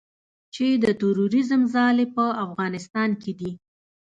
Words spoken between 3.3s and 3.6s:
دي